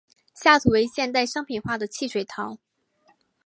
[0.33, 2.57] 下图为现代商品化的汽水糖。